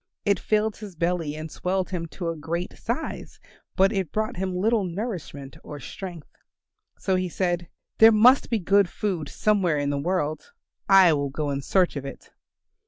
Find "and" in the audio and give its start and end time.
1.35-1.51